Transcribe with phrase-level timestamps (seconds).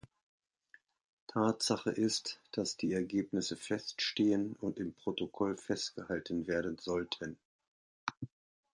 [1.27, 7.37] Tatsache ist, dass die Ergebnisse feststehen und im Protokoll festgehalten werden sollten.